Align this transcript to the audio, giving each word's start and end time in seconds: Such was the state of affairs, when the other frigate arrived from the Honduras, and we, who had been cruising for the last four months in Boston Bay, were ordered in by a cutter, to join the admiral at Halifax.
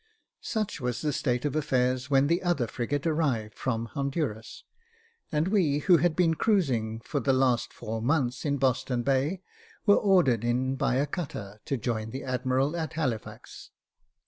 Such 0.41 0.81
was 0.81 1.01
the 1.01 1.13
state 1.13 1.45
of 1.45 1.55
affairs, 1.55 2.09
when 2.09 2.25
the 2.25 2.41
other 2.41 2.65
frigate 2.65 3.05
arrived 3.05 3.53
from 3.53 3.83
the 3.83 3.89
Honduras, 3.89 4.63
and 5.31 5.47
we, 5.49 5.77
who 5.77 5.97
had 5.97 6.15
been 6.15 6.33
cruising 6.33 7.01
for 7.01 7.19
the 7.19 7.31
last 7.33 7.71
four 7.71 8.01
months 8.01 8.43
in 8.43 8.57
Boston 8.57 9.03
Bay, 9.03 9.43
were 9.85 9.93
ordered 9.97 10.43
in 10.43 10.75
by 10.75 10.95
a 10.95 11.05
cutter, 11.05 11.59
to 11.65 11.77
join 11.77 12.09
the 12.09 12.23
admiral 12.23 12.75
at 12.75 12.93
Halifax. 12.93 13.69